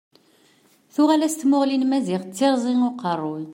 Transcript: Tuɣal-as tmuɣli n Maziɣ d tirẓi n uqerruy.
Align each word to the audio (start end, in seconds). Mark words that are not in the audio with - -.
Tuɣal-as 0.93 1.35
tmuɣli 1.35 1.77
n 1.77 1.87
Maziɣ 1.89 2.21
d 2.23 2.31
tirẓi 2.37 2.73
n 2.75 2.85
uqerruy. 2.89 3.43